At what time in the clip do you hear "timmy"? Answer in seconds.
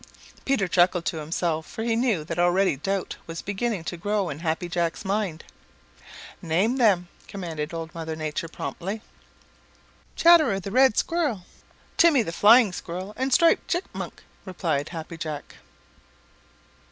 11.97-12.23